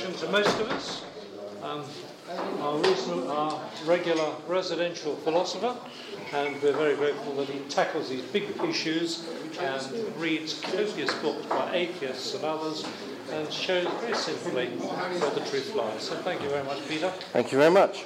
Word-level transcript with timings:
introduction 0.00 0.26
to 0.26 0.32
most 0.32 0.60
of 0.60 0.70
us. 0.70 1.04
Um, 1.62 1.84
our, 2.60 2.78
recent, 2.78 3.26
our 3.26 3.60
regular 3.84 4.32
residential 4.46 5.16
philosopher, 5.16 5.76
and 6.32 6.62
we're 6.62 6.72
very 6.72 6.94
grateful 6.94 7.34
that 7.34 7.48
he 7.48 7.58
tackles 7.68 8.08
these 8.08 8.22
big 8.22 8.44
issues 8.62 9.28
and 9.58 10.16
reads 10.16 10.60
copious 10.60 11.12
books 11.14 11.44
by 11.46 11.74
atheists 11.74 12.34
and 12.34 12.44
others 12.44 12.86
and 13.32 13.52
shows 13.52 13.86
very 14.00 14.14
simply 14.14 14.66
where 14.68 15.30
the 15.30 15.44
truth 15.50 15.74
lies. 15.74 16.02
So 16.02 16.16
thank 16.16 16.40
you 16.42 16.48
very 16.48 16.64
much, 16.64 16.86
Peter. 16.88 17.10
Thank 17.32 17.52
you 17.52 17.58
very 17.58 17.70
much. 17.70 18.04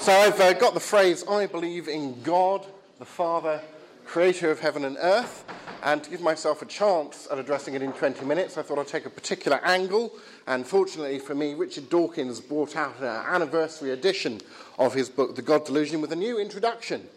So 0.00 0.12
I've 0.12 0.40
uh, 0.40 0.54
got 0.54 0.74
the 0.74 0.80
phrase, 0.80 1.24
I 1.28 1.46
believe 1.46 1.86
in 1.86 2.22
God, 2.22 2.66
the 2.98 3.04
Father, 3.04 3.60
creator 4.06 4.50
of 4.50 4.60
heaven 4.60 4.84
and 4.84 4.96
earth. 5.00 5.44
And 5.82 6.02
to 6.02 6.10
give 6.10 6.20
myself 6.20 6.60
a 6.62 6.66
chance 6.66 7.28
at 7.30 7.38
addressing 7.38 7.74
it 7.74 7.82
in 7.82 7.92
20 7.92 8.24
minutes, 8.24 8.58
I 8.58 8.62
thought 8.62 8.78
I'd 8.78 8.88
take 8.88 9.06
a 9.06 9.10
particular 9.10 9.60
angle. 9.64 10.12
And 10.46 10.66
fortunately 10.66 11.18
for 11.18 11.34
me, 11.34 11.54
Richard 11.54 11.88
Dawkins 11.88 12.40
brought 12.40 12.76
out 12.76 12.98
an 13.00 13.06
anniversary 13.06 13.90
edition 13.90 14.40
of 14.78 14.94
his 14.94 15.08
book, 15.08 15.36
The 15.36 15.42
God 15.42 15.64
Delusion, 15.64 16.00
with 16.00 16.12
a 16.12 16.16
new 16.16 16.38
introduction, 16.38 17.08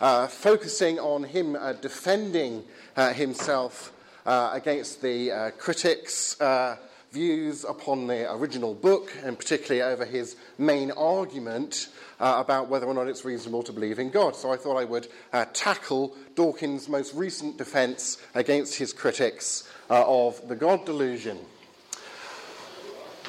uh, 0.00 0.26
focusing 0.26 0.98
on 0.98 1.24
him 1.24 1.56
uh, 1.56 1.72
defending 1.72 2.64
uh, 2.96 3.12
himself 3.12 3.92
uh, 4.26 4.50
against 4.52 5.02
the 5.02 5.32
uh, 5.32 5.50
critics' 5.52 6.40
uh, 6.40 6.76
views 7.12 7.64
upon 7.64 8.06
the 8.06 8.32
original 8.32 8.74
book, 8.74 9.12
and 9.24 9.36
particularly 9.36 9.82
over 9.82 10.04
his 10.04 10.36
main 10.58 10.90
argument 10.92 11.88
uh, 12.20 12.36
about 12.38 12.68
whether 12.68 12.86
or 12.86 12.94
not 12.94 13.08
it's 13.08 13.24
reasonable 13.24 13.62
to 13.64 13.72
believe 13.72 13.98
in 13.98 14.10
God. 14.10 14.36
So 14.36 14.52
I 14.52 14.56
thought 14.56 14.76
I 14.76 14.84
would 14.84 15.08
uh, 15.32 15.46
tackle 15.52 16.16
Dawkins' 16.36 16.88
most 16.88 17.14
recent 17.14 17.58
defense 17.58 18.22
against 18.34 18.76
his 18.76 18.92
critics 18.92 19.68
uh, 19.88 20.04
of 20.06 20.46
the 20.48 20.54
God 20.54 20.84
delusion. 20.84 21.38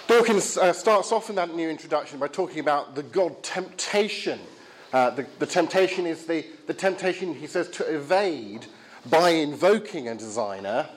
Dawkins 0.08 0.58
uh, 0.58 0.74
starts 0.74 1.12
off 1.12 1.30
in 1.30 1.38
that 1.38 1.56
new 1.56 1.70
introduction 1.70 2.20
by 2.20 2.28
talking 2.28 2.59
about 2.59 2.96
the 2.96 3.04
God 3.04 3.42
temptation. 3.42 4.40
Uh, 4.94 5.09
the, 5.09 5.26
the 5.40 5.46
temptation 5.46 6.06
is 6.06 6.26
the, 6.26 6.46
the 6.68 6.74
temptation, 6.74 7.34
he 7.34 7.48
says, 7.48 7.70
to 7.70 7.84
evade 7.86 8.66
by 9.09 9.30
invoking 9.30 10.09
a 10.09 10.16
designer 10.16 10.88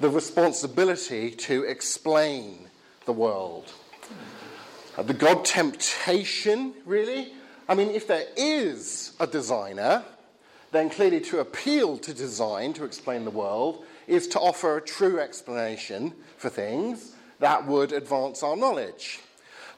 the 0.00 0.10
responsibility 0.10 1.30
to 1.30 1.62
explain 1.64 2.68
the 3.06 3.12
world. 3.12 3.72
Uh, 4.96 5.02
the 5.02 5.14
God 5.14 5.44
temptation, 5.44 6.74
really? 6.84 7.32
I 7.68 7.74
mean, 7.74 7.90
if 7.90 8.06
there 8.06 8.26
is 8.36 9.12
a 9.18 9.26
designer, 9.26 10.04
then 10.72 10.90
clearly 10.90 11.20
to 11.20 11.40
appeal 11.40 11.98
to 11.98 12.12
design 12.12 12.72
to 12.74 12.84
explain 12.84 13.24
the 13.24 13.30
world 13.30 13.84
is 14.06 14.28
to 14.28 14.40
offer 14.40 14.76
a 14.76 14.80
true 14.82 15.18
explanation 15.18 16.12
for 16.36 16.48
things 16.48 17.14
that 17.40 17.66
would 17.66 17.92
advance 17.92 18.42
our 18.42 18.56
knowledge. 18.56 19.20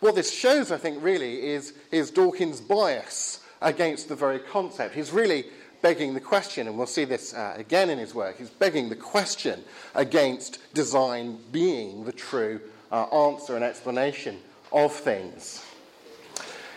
What 0.00 0.14
this 0.14 0.32
shows, 0.32 0.70
I 0.70 0.76
think, 0.76 1.02
really 1.02 1.48
is, 1.48 1.74
is 1.90 2.10
Dawkins' 2.10 2.60
bias 2.60 3.40
against 3.60 4.08
the 4.08 4.14
very 4.14 4.38
concept. 4.38 4.94
He's 4.94 5.10
really 5.10 5.46
begging 5.82 6.14
the 6.14 6.20
question, 6.20 6.66
and 6.66 6.76
we'll 6.76 6.86
see 6.86 7.04
this 7.04 7.34
uh, 7.34 7.54
again 7.56 7.90
in 7.90 7.98
his 7.98 8.14
work, 8.14 8.38
he's 8.38 8.50
begging 8.50 8.88
the 8.88 8.96
question 8.96 9.62
against 9.94 10.58
design 10.74 11.38
being 11.52 12.04
the 12.04 12.12
true 12.12 12.60
uh, 12.90 13.04
answer 13.04 13.54
and 13.54 13.64
explanation 13.64 14.38
of 14.72 14.92
things. 14.92 15.64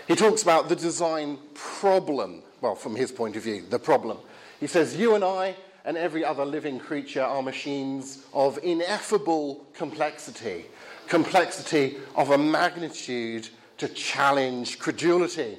He 0.07 0.15
talks 0.15 0.43
about 0.43 0.69
the 0.69 0.75
design 0.75 1.37
problem, 1.53 2.43
well, 2.59 2.75
from 2.75 2.95
his 2.95 3.11
point 3.11 3.35
of 3.35 3.43
view, 3.43 3.63
the 3.69 3.79
problem. 3.79 4.17
He 4.59 4.67
says, 4.67 4.95
You 4.95 5.15
and 5.15 5.23
I 5.23 5.55
and 5.85 5.97
every 5.97 6.23
other 6.23 6.45
living 6.45 6.79
creature 6.79 7.23
are 7.23 7.41
machines 7.41 8.25
of 8.33 8.59
ineffable 8.63 9.65
complexity, 9.73 10.65
complexity 11.07 11.97
of 12.15 12.31
a 12.31 12.37
magnitude 12.37 13.49
to 13.77 13.87
challenge 13.87 14.79
credulity. 14.79 15.57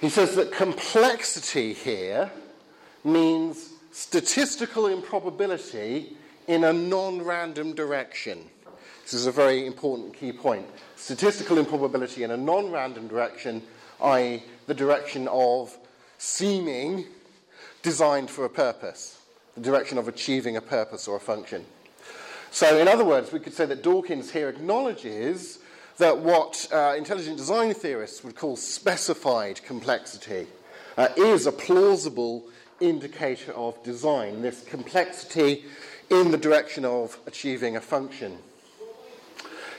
He 0.00 0.08
says 0.08 0.36
that 0.36 0.52
complexity 0.52 1.72
here 1.72 2.30
means 3.02 3.70
statistical 3.90 4.86
improbability 4.86 6.16
in 6.46 6.64
a 6.64 6.72
non 6.72 7.22
random 7.22 7.74
direction. 7.74 8.44
This 9.02 9.14
is 9.14 9.26
a 9.26 9.32
very 9.32 9.66
important 9.66 10.14
key 10.14 10.32
point. 10.32 10.66
Statistical 10.96 11.58
improbability 11.58 12.22
in 12.22 12.30
a 12.30 12.36
non 12.36 12.70
random 12.70 13.08
direction, 13.08 13.62
i.e., 14.00 14.44
the 14.66 14.74
direction 14.74 15.26
of 15.28 15.76
seeming 16.18 17.06
designed 17.82 18.30
for 18.30 18.44
a 18.44 18.50
purpose, 18.50 19.20
the 19.54 19.60
direction 19.60 19.98
of 19.98 20.06
achieving 20.06 20.56
a 20.56 20.60
purpose 20.60 21.08
or 21.08 21.16
a 21.16 21.20
function. 21.20 21.64
So, 22.50 22.78
in 22.78 22.86
other 22.86 23.04
words, 23.04 23.32
we 23.32 23.40
could 23.40 23.54
say 23.54 23.66
that 23.66 23.82
Dawkins 23.82 24.30
here 24.30 24.48
acknowledges 24.48 25.58
that 25.98 26.18
what 26.18 26.66
uh, 26.72 26.94
intelligent 26.96 27.36
design 27.36 27.74
theorists 27.74 28.24
would 28.24 28.36
call 28.36 28.56
specified 28.56 29.62
complexity 29.64 30.46
uh, 30.96 31.08
is 31.16 31.46
a 31.46 31.52
plausible 31.52 32.44
indicator 32.80 33.52
of 33.52 33.80
design, 33.82 34.42
this 34.42 34.64
complexity 34.64 35.64
in 36.10 36.30
the 36.30 36.38
direction 36.38 36.84
of 36.84 37.18
achieving 37.26 37.76
a 37.76 37.80
function. 37.80 38.38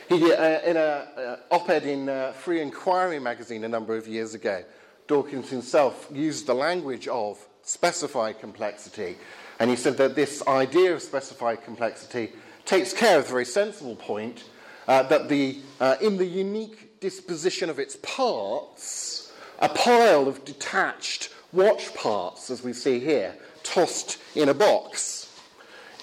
He, 0.09 0.15
uh, 0.33 0.61
in 0.61 0.75
an 0.75 0.77
uh, 0.77 1.37
op 1.51 1.69
ed 1.69 1.85
in 1.85 2.09
uh, 2.09 2.33
Free 2.33 2.61
Inquiry 2.61 3.19
magazine 3.19 3.63
a 3.63 3.69
number 3.69 3.95
of 3.95 4.07
years 4.07 4.33
ago, 4.33 4.63
Dawkins 5.07 5.49
himself 5.49 6.07
used 6.11 6.47
the 6.47 6.53
language 6.53 7.07
of 7.07 7.45
specified 7.63 8.39
complexity, 8.39 9.17
and 9.59 9.69
he 9.69 9.75
said 9.75 9.97
that 9.97 10.15
this 10.15 10.45
idea 10.47 10.93
of 10.93 11.01
specified 11.01 11.63
complexity 11.63 12.31
takes 12.65 12.91
care 12.91 13.19
of 13.19 13.25
the 13.25 13.31
very 13.31 13.45
sensible 13.45 13.95
point 13.95 14.43
uh, 14.89 15.03
that 15.03 15.29
the, 15.29 15.59
uh, 15.79 15.95
in 16.01 16.17
the 16.17 16.25
unique 16.25 16.99
disposition 16.99 17.69
of 17.69 17.77
its 17.77 17.95
parts, 17.97 19.31
a 19.59 19.69
pile 19.69 20.27
of 20.27 20.43
detached 20.43 21.29
watch 21.53 21.93
parts, 21.93 22.49
as 22.49 22.63
we 22.63 22.73
see 22.73 22.99
here, 22.99 23.35
tossed 23.61 24.17
in 24.33 24.49
a 24.49 24.53
box, 24.53 25.31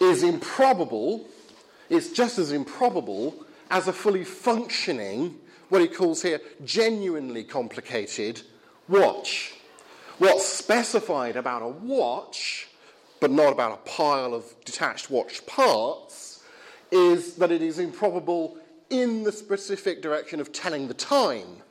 is 0.00 0.22
improbable, 0.22 1.26
it's 1.90 2.10
just 2.10 2.38
as 2.38 2.52
improbable 2.52 3.34
as 3.72 3.88
a 3.88 3.92
fully 3.92 4.24
functioning, 4.24 5.34
what 5.68 5.80
he 5.80 5.88
calls 5.88 6.22
here, 6.22 6.40
genuinely 6.64 7.42
complicated 7.42 8.40
watch. 8.86 9.54
What's 10.18 10.46
specified 10.46 11.34
about 11.36 11.62
a 11.62 11.68
watch, 11.68 12.68
but 13.18 13.32
not 13.32 13.52
about 13.52 13.72
a 13.72 13.90
pile 13.90 14.32
of 14.32 14.44
detached 14.64 15.10
watch 15.10 15.44
parts, 15.44 16.44
is 16.92 17.34
that 17.34 17.50
it 17.50 17.62
is 17.62 17.80
improbable 17.80 18.58
in 18.90 19.24
the 19.24 19.32
specific 19.32 20.02
direction 20.02 20.40
of 20.40 20.52
telling 20.52 20.88
the 20.88 20.94
time, 20.94 21.62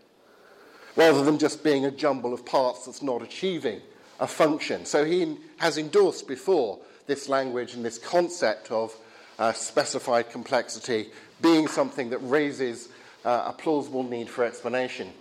rather 0.96 1.24
than 1.24 1.38
just 1.38 1.64
being 1.64 1.86
a 1.86 1.92
jumble 1.92 2.34
of 2.34 2.46
parts 2.46 2.86
that's 2.86 3.02
not 3.02 3.22
achieving 3.22 3.82
a 4.20 4.28
function. 4.28 4.86
So 4.86 5.04
he 5.06 5.38
has 5.58 5.78
endorsed 5.78 6.28
before 6.28 6.80
this 7.08 7.30
language 7.30 7.74
and 7.74 7.84
this 7.84 7.98
concept 7.98 8.72
of 8.72 8.96
uh, 9.38 9.52
specified 9.52 10.30
complexity 10.30 11.12
being 11.42 11.68
something 11.68 12.10
that 12.10 12.20
raises 12.20 12.90
uh, 13.26 13.46
a 13.48 13.54
plausible 13.54 14.04
need 14.04 14.30
for 14.30 14.44
explanation. 14.44 15.12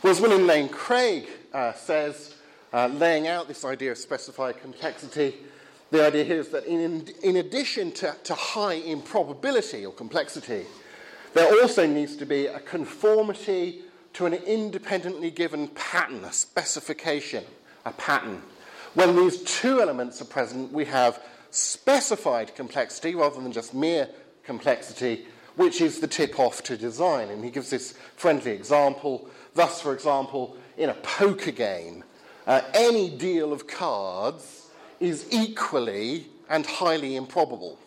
Whereas 0.00 0.20
William 0.20 0.46
Lane 0.46 0.68
Craig 0.68 1.26
uh, 1.52 1.72
says, 1.72 2.34
uh, 2.72 2.86
laying 2.86 3.26
out 3.26 3.48
this 3.48 3.64
idea 3.64 3.90
of 3.92 3.98
specified 3.98 4.60
complexity, 4.60 5.34
the 5.90 6.04
idea 6.04 6.24
here 6.24 6.40
is 6.40 6.48
that 6.48 6.64
in, 6.64 7.06
in 7.22 7.36
addition 7.36 7.92
to, 7.92 8.14
to 8.24 8.34
high 8.34 8.74
improbability 8.74 9.86
or 9.86 9.92
complexity, 9.92 10.66
there 11.34 11.52
also 11.60 11.86
needs 11.86 12.16
to 12.16 12.26
be 12.26 12.46
a 12.46 12.60
conformity 12.60 13.82
to 14.14 14.26
an 14.26 14.34
independently 14.34 15.30
given 15.30 15.68
pattern, 15.68 16.24
a 16.24 16.32
specification, 16.32 17.44
a 17.84 17.92
pattern. 17.92 18.42
When 18.94 19.14
these 19.14 19.42
two 19.42 19.80
elements 19.82 20.22
are 20.22 20.26
present, 20.26 20.72
we 20.72 20.86
have 20.86 21.22
specified 21.50 22.54
complexity 22.54 23.14
rather 23.14 23.40
than 23.40 23.52
just 23.52 23.74
mere 23.74 24.08
complexity, 24.44 25.26
which 25.56 25.80
is 25.80 26.00
the 26.00 26.06
tip 26.06 26.40
off 26.40 26.62
to 26.64 26.76
design. 26.76 27.28
And 27.28 27.44
he 27.44 27.50
gives 27.50 27.70
this 27.70 27.92
friendly 28.16 28.52
example. 28.52 29.28
Thus, 29.54 29.80
for 29.80 29.92
example, 29.92 30.56
in 30.78 30.88
a 30.88 30.94
poker 30.94 31.50
game, 31.50 32.02
uh, 32.46 32.62
any 32.74 33.10
deal 33.10 33.52
of 33.52 33.66
cards 33.66 34.65
is 35.00 35.26
equally 35.30 36.26
and 36.48 36.64
highly 36.66 37.16
improbable. 37.16 37.78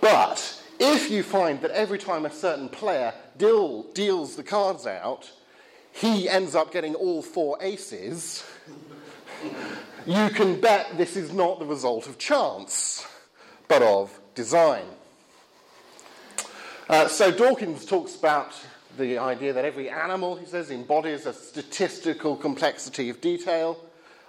But 0.00 0.62
if 0.78 1.10
you 1.10 1.22
find 1.22 1.60
that 1.62 1.70
every 1.70 1.98
time 1.98 2.26
a 2.26 2.30
certain 2.30 2.68
player 2.68 3.14
deal, 3.38 3.84
deals 3.94 4.36
the 4.36 4.42
cards 4.42 4.86
out, 4.86 5.30
he 5.92 6.28
ends 6.28 6.54
up 6.54 6.72
getting 6.72 6.94
all 6.94 7.22
four 7.22 7.56
aces, 7.60 8.44
you 10.06 10.28
can 10.30 10.60
bet 10.60 10.96
this 10.96 11.16
is 11.16 11.32
not 11.32 11.58
the 11.58 11.66
result 11.66 12.08
of 12.08 12.18
chance, 12.18 13.06
but 13.68 13.82
of 13.82 14.18
design. 14.34 14.84
Uh, 16.88 17.08
so 17.08 17.30
Dawkins 17.30 17.86
talks 17.86 18.16
about 18.16 18.52
the 18.98 19.18
idea 19.18 19.52
that 19.52 19.64
every 19.64 19.88
animal, 19.88 20.36
he 20.36 20.46
says, 20.46 20.70
embodies 20.70 21.26
a 21.26 21.32
statistical 21.32 22.36
complexity 22.36 23.08
of 23.08 23.20
detail 23.20 23.78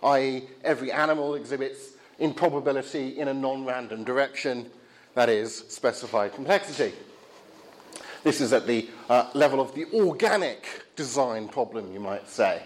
i.e., 0.03 0.43
every 0.63 0.91
animal 0.91 1.35
exhibits 1.35 1.93
improbability 2.19 3.19
in 3.19 3.27
a 3.27 3.33
non 3.33 3.65
random 3.65 4.03
direction. 4.03 4.69
that 5.13 5.29
is, 5.29 5.55
specified 5.69 6.33
complexity. 6.33 6.93
This 8.23 8.41
is 8.41 8.53
at 8.53 8.67
the 8.67 8.89
uh, 9.09 9.29
level 9.33 9.61
of 9.61 9.73
the 9.75 9.85
organic 9.93 10.67
design 10.95 11.47
problem, 11.47 11.93
you 11.93 11.99
might 11.99 12.27
say. 12.27 12.63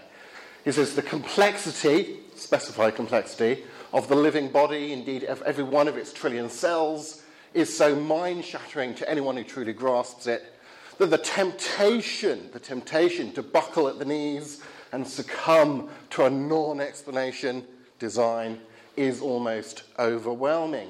He 0.64 0.72
says 0.72 0.94
the 0.94 1.02
complexity, 1.02 2.20
specified 2.34 2.96
complexity, 2.96 3.64
of 3.92 4.08
the 4.08 4.16
living 4.16 4.48
body, 4.48 4.92
indeed 4.92 5.24
of 5.24 5.42
every 5.42 5.64
one 5.64 5.88
of 5.88 5.96
its 5.96 6.12
trillion 6.12 6.48
cells, 6.48 7.22
is 7.54 7.76
so 7.76 7.94
mind 7.94 8.44
shattering 8.44 8.94
to 8.94 9.10
anyone 9.10 9.36
who 9.36 9.44
truly 9.44 9.72
grasps 9.72 10.26
it 10.26 10.54
that 11.00 11.10
the 11.10 11.18
temptation, 11.18 12.50
the 12.52 12.60
temptation 12.60 13.32
to 13.32 13.42
buckle 13.42 13.88
at 13.88 13.98
the 13.98 14.04
knees 14.04 14.62
and 14.92 15.06
succumb 15.06 15.88
to 16.10 16.24
a 16.24 16.30
non 16.30 16.80
explanation 16.80 17.64
design 17.98 18.60
is 18.96 19.20
almost 19.20 19.84
overwhelming. 19.98 20.88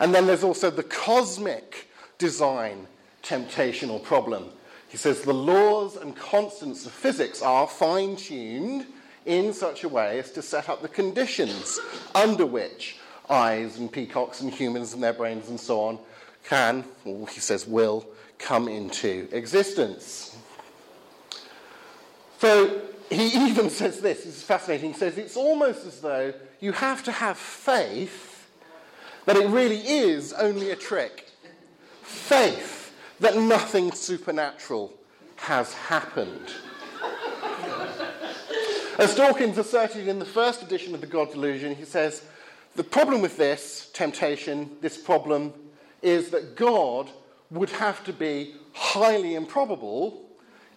And 0.00 0.14
then 0.14 0.26
there's 0.26 0.44
also 0.44 0.70
the 0.70 0.82
cosmic 0.82 1.88
design 2.18 2.86
temptation 3.22 3.90
or 3.90 4.00
problem. 4.00 4.50
He 4.88 4.96
says 4.96 5.22
the 5.22 5.34
laws 5.34 5.96
and 5.96 6.16
constants 6.16 6.86
of 6.86 6.92
physics 6.92 7.42
are 7.42 7.66
fine 7.66 8.16
tuned 8.16 8.86
in 9.26 9.52
such 9.52 9.84
a 9.84 9.88
way 9.88 10.18
as 10.18 10.32
to 10.32 10.42
set 10.42 10.68
up 10.68 10.80
the 10.80 10.88
conditions 10.88 11.78
under 12.14 12.46
which 12.46 12.96
eyes 13.28 13.78
and 13.78 13.92
peacocks 13.92 14.40
and 14.40 14.50
humans 14.52 14.94
and 14.94 15.02
their 15.02 15.12
brains 15.12 15.50
and 15.50 15.60
so 15.60 15.80
on 15.80 15.98
can, 16.44 16.84
or 17.04 17.28
he 17.28 17.40
says 17.40 17.66
will, 17.66 18.06
come 18.38 18.68
into 18.68 19.28
existence. 19.32 20.36
So 22.38 22.80
he 23.10 23.26
even 23.48 23.70
says 23.70 24.00
this, 24.00 24.24
this 24.24 24.36
is 24.36 24.42
fascinating. 24.42 24.92
He 24.92 24.98
says 24.98 25.18
it's 25.18 25.36
almost 25.36 25.86
as 25.86 26.00
though 26.00 26.32
you 26.60 26.72
have 26.72 27.02
to 27.04 27.12
have 27.12 27.36
faith 27.36 28.48
that 29.26 29.36
it 29.36 29.48
really 29.48 29.80
is 29.86 30.32
only 30.32 30.70
a 30.70 30.76
trick. 30.76 31.28
Faith 32.02 32.94
that 33.20 33.36
nothing 33.36 33.92
supernatural 33.92 34.92
has 35.36 35.74
happened. 35.74 36.52
As 38.98 39.14
Dawkins 39.14 39.58
asserted 39.58 40.08
in 40.08 40.18
the 40.18 40.24
first 40.24 40.62
edition 40.62 40.94
of 40.94 41.00
The 41.00 41.06
God 41.06 41.30
Delusion, 41.30 41.76
he 41.76 41.84
says, 41.84 42.24
The 42.74 42.82
problem 42.82 43.20
with 43.20 43.36
this 43.36 43.90
temptation, 43.92 44.70
this 44.80 44.96
problem, 44.96 45.52
is 46.02 46.30
that 46.30 46.56
God 46.56 47.08
would 47.50 47.70
have 47.70 48.02
to 48.04 48.12
be 48.12 48.54
highly 48.72 49.34
improbable 49.34 50.27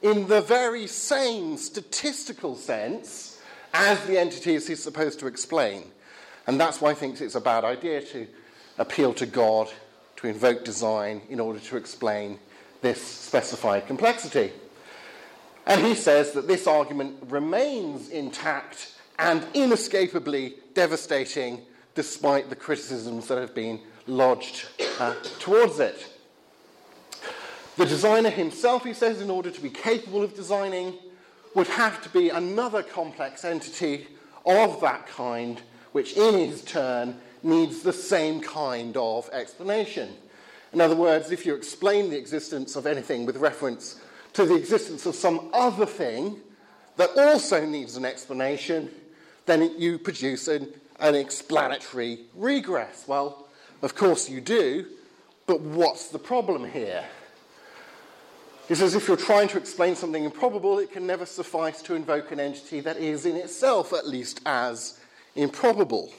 in 0.02 0.28
the 0.28 0.42
very 0.42 0.88
same 0.88 1.58
statistical 1.58 2.56
sense 2.56 3.40
as 3.74 4.04
the 4.06 4.20
entities 4.20 4.68
he's 4.68 4.84
supposed 4.84 5.20
to 5.20 5.28
explain. 5.28 5.92
And 6.48 6.60
that's 6.60 6.82
why 6.82 6.94
he 6.94 7.00
thinks 7.00 7.22
it's 7.22 7.36
a 7.36 7.42
bad 7.42 7.64
idea 7.64 8.02
to 8.02 8.28
appeal 8.78 9.14
to 9.16 9.26
God, 9.26 9.70
to 10.18 10.28
invoke 10.28 10.66
design 10.66 11.22
in 11.30 11.40
order 11.40 11.60
to 11.60 11.78
explain 11.78 12.40
this 12.82 13.02
specified 13.02 13.88
complexity. 13.88 14.52
And 15.68 15.86
he 15.86 15.94
says 15.94 16.32
that 16.32 16.48
this 16.48 16.66
argument 16.66 17.18
remains 17.28 18.10
intact 18.10 18.96
and 19.20 19.46
inescapably 19.54 20.56
devastating 20.74 21.62
despite 21.94 22.50
the 22.50 22.56
criticisms 22.56 23.28
that 23.28 23.38
have 23.38 23.54
been 23.54 23.80
lodged 24.08 24.68
uh, 25.00 25.14
towards 25.40 25.80
it. 25.80 26.11
The 27.78 27.86
designer 27.86 28.30
himself, 28.30 28.84
he 28.84 28.94
says, 28.94 29.22
in 29.22 29.30
order 29.30 29.50
to 29.50 29.62
be 29.62 29.70
capable 29.70 30.24
of 30.24 30.36
designing, 30.36 30.94
would 31.56 31.68
have 31.68 32.02
to 32.04 32.10
be 32.10 32.30
another 32.30 32.84
complex 32.84 33.46
entity 33.46 34.08
of 34.46 34.82
that 34.82 35.08
kind, 35.08 35.62
which 35.92 36.18
in 36.18 36.50
his 36.50 36.64
turn 36.64 37.20
needs 37.44 37.82
the 37.82 37.94
same 37.94 38.42
kind 38.42 38.96
of 38.98 39.30
explanation. 39.32 40.14
In 40.74 40.82
other 40.82 40.96
words, 40.96 41.32
if 41.32 41.46
you 41.46 41.56
explain 41.56 42.10
the 42.10 42.18
existence 42.18 42.76
of 42.76 42.86
anything 42.86 43.26
with 43.26 43.38
reference 43.38 44.00
to 44.34 44.46
the 44.46 44.56
existence 44.56 45.06
of 45.06 45.16
some 45.16 45.50
other 45.54 45.86
thing 45.86 46.40
that 46.98 47.10
also 47.18 47.66
needs 47.66 47.98
an 47.98 48.06
explanation, 48.06 48.90
then 49.46 49.78
you 49.78 49.98
produce 49.98 50.48
an, 50.48 50.74
an 51.00 51.16
explanatory 51.16 52.20
regress. 52.36 53.06
Well, 53.08 53.48
of 53.82 53.96
course 53.96 54.30
you 54.30 54.40
do, 54.40 54.86
but 55.48 55.62
what's 55.62 56.10
the 56.10 56.20
problem 56.20 56.70
here? 56.70 57.04
He 58.72 58.76
says 58.76 58.96
if 58.96 59.10
you're 59.10 59.18
trying 59.18 59.50
to 59.50 59.58
explain 59.58 59.98
something 59.98 60.24
improbable, 60.24 60.80
it 60.80 60.94
can 60.94 61.06
never 61.06 61.26
suffice 61.26 61.82
to 61.82 61.94
invoke 61.94 62.32
an 62.32 62.40
entity 62.40 62.80
that 62.80 62.96
is 62.96 63.26
in 63.26 63.36
itself 63.36 63.92
at 63.92 64.08
least 64.08 64.40
as 64.46 64.98
improbable. 65.36 66.10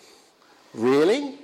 Really? 0.74 1.38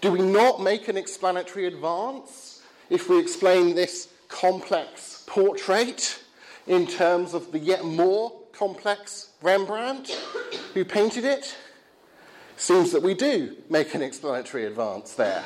Do 0.00 0.10
we 0.10 0.22
not 0.22 0.60
make 0.60 0.88
an 0.88 0.96
explanatory 0.96 1.66
advance 1.66 2.60
if 2.90 3.08
we 3.08 3.20
explain 3.20 3.76
this 3.76 4.08
complex 4.26 5.22
portrait 5.28 6.18
in 6.66 6.88
terms 6.88 7.32
of 7.32 7.52
the 7.52 7.60
yet 7.60 7.84
more 7.84 8.32
complex 8.50 9.28
Rembrandt 9.42 10.10
who 10.74 10.84
painted 10.84 11.24
it? 11.24 11.54
Seems 12.56 12.90
that 12.90 13.02
we 13.04 13.14
do 13.14 13.56
make 13.70 13.94
an 13.94 14.02
explanatory 14.02 14.66
advance 14.66 15.14
there. 15.14 15.44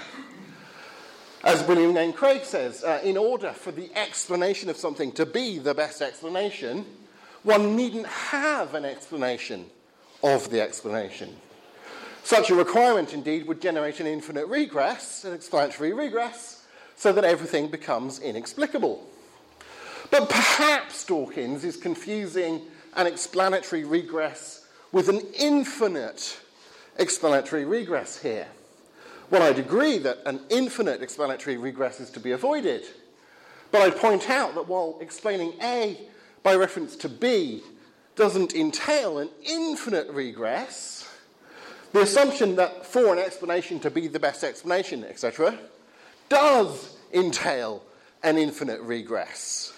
As 1.43 1.63
William 1.65 1.95
Lane 1.95 2.13
Craig 2.13 2.45
says, 2.45 2.85
uh, 2.85 3.01
in 3.03 3.17
order 3.17 3.53
for 3.53 3.73
the 3.73 3.91
explanation 3.97 4.69
of 4.69 4.77
something 4.77 5.11
to 5.13 5.25
be 5.25 5.59
the 5.59 5.75
best 5.75 6.03
explanation, 6.03 6.85
one 7.45 7.77
needn't 7.77 8.07
have 8.07 8.75
an 8.75 8.85
explanation 8.85 9.65
of 10.23 10.51
the 10.51 10.61
explanation. 10.61 11.35
Such 12.25 12.51
a 12.51 12.55
requirement, 12.55 13.15
indeed, 13.15 13.47
would 13.47 13.63
generate 13.63 14.01
an 14.01 14.07
infinite 14.07 14.47
regress, 14.49 15.25
an 15.25 15.33
explanatory 15.33 15.95
regress, 15.95 16.67
so 16.97 17.11
that 17.13 17.25
everything 17.25 17.69
becomes 17.69 18.19
inexplicable. 18.19 19.03
But 20.11 20.29
perhaps 20.29 21.05
Dawkins 21.07 21.65
is 21.65 21.79
confusing 21.79 22.61
an 22.95 23.07
explanatory 23.07 23.85
regress 23.85 24.67
with 24.93 25.09
an 25.09 25.23
infinite 25.39 26.39
explanatory 26.99 27.65
regress 27.65 28.21
here. 28.21 28.49
Well, 29.31 29.45
I'd 29.45 29.61
agree 29.61 29.99
that 29.99 30.19
an 30.27 30.41
infinite 30.49 31.03
explanatory 31.03 31.57
regress 31.57 32.01
is 32.01 32.11
to 32.11 32.21
be 32.21 32.33
avoided. 32.33 32.83
But 33.71 33.83
I'd 33.83 33.97
point 33.97 34.29
out 34.29 34.57
that 34.57 34.67
while 34.67 34.99
explaining 35.01 35.53
A 35.63 35.99
by 36.43 36.57
reference 36.57 36.97
to 36.97 37.09
B 37.09 37.63
doesn't 38.17 38.55
entail 38.55 39.19
an 39.19 39.31
infinite 39.45 40.09
regress, 40.11 41.09
the 41.93 42.01
assumption 42.01 42.57
that 42.57 42.85
for 42.85 43.13
an 43.13 43.21
explanation 43.21 43.79
to 43.81 43.91
be 43.91 44.09
the 44.09 44.19
best 44.19 44.43
explanation, 44.43 45.05
etc., 45.05 45.57
does 46.29 46.97
entail 47.13 47.85
an 48.25 48.37
infinite 48.37 48.81
regress. 48.81 49.73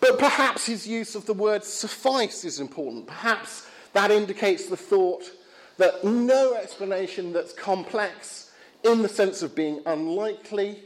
But 0.00 0.18
perhaps 0.18 0.66
his 0.66 0.86
use 0.86 1.14
of 1.14 1.26
the 1.26 1.34
word 1.34 1.62
suffice 1.62 2.44
is 2.44 2.58
important. 2.58 3.06
Perhaps 3.06 3.68
that 3.92 4.10
indicates 4.10 4.66
the 4.66 4.76
thought 4.76 5.30
that 5.78 6.04
no 6.04 6.54
explanation 6.54 7.32
that's 7.32 7.52
complex 7.52 8.50
in 8.84 9.02
the 9.02 9.08
sense 9.08 9.42
of 9.42 9.54
being 9.54 9.80
unlikely 9.86 10.80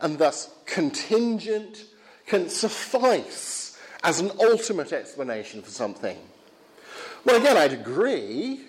and 0.00 0.18
thus 0.18 0.54
contingent 0.66 1.84
can 2.26 2.48
suffice 2.48 3.78
as 4.02 4.20
an 4.20 4.30
ultimate 4.40 4.92
explanation 4.92 5.62
for 5.62 5.70
something. 5.70 6.16
Well, 7.24 7.36
again, 7.36 7.56
I'd 7.56 7.72
agree, 7.72 8.60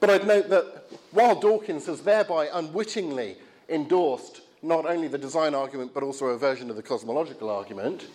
but 0.00 0.10
I'd 0.10 0.26
note 0.26 0.48
that 0.50 0.84
while 1.12 1.38
Dawkins 1.38 1.86
has 1.86 2.02
thereby 2.02 2.48
unwittingly 2.52 3.36
endorsed 3.68 4.42
not 4.62 4.84
only 4.84 5.08
the 5.08 5.18
design 5.18 5.54
argument 5.54 5.94
but 5.94 6.02
also 6.02 6.26
a 6.26 6.38
version 6.38 6.68
of 6.70 6.76
the 6.76 6.82
cosmological 6.82 7.48
argument, 7.48 8.06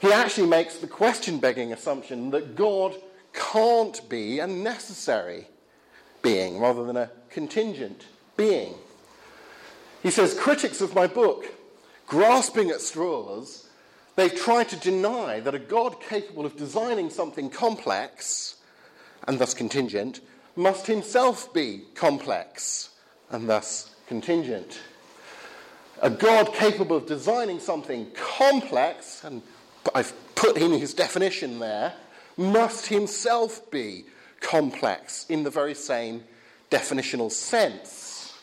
he 0.00 0.12
actually 0.12 0.46
makes 0.46 0.78
the 0.78 0.86
question 0.86 1.38
begging 1.38 1.72
assumption 1.72 2.30
that 2.30 2.56
God 2.56 2.94
can't 3.32 4.08
be 4.08 4.38
a 4.38 4.46
necessary 4.46 5.48
being 6.26 6.58
rather 6.58 6.82
than 6.82 6.96
a 6.96 7.08
contingent 7.30 8.04
being. 8.36 8.74
He 10.02 10.10
says, 10.10 10.34
Critics 10.34 10.80
of 10.80 10.92
my 10.92 11.06
book, 11.06 11.46
grasping 12.08 12.70
at 12.70 12.80
straws, 12.80 13.68
they've 14.16 14.34
tried 14.34 14.68
to 14.70 14.76
deny 14.76 15.38
that 15.38 15.54
a 15.54 15.60
God 15.60 16.00
capable 16.00 16.44
of 16.44 16.56
designing 16.56 17.10
something 17.10 17.48
complex 17.48 18.56
and 19.28 19.38
thus 19.38 19.54
contingent 19.54 20.20
must 20.56 20.88
himself 20.88 21.54
be 21.54 21.82
complex 21.94 22.90
and 23.30 23.48
thus 23.48 23.94
contingent. 24.08 24.80
A 26.02 26.10
God 26.10 26.52
capable 26.54 26.96
of 26.96 27.06
designing 27.06 27.60
something 27.60 28.10
complex 28.14 29.22
and 29.22 29.42
I've 29.94 30.12
put 30.34 30.56
in 30.56 30.72
his 30.72 30.92
definition 30.92 31.60
there, 31.60 31.92
must 32.36 32.88
himself 32.88 33.70
be 33.70 34.06
complex 34.40 35.26
in 35.28 35.42
the 35.42 35.50
very 35.50 35.74
same 35.74 36.24
definitional 36.70 37.30
sense, 37.30 38.34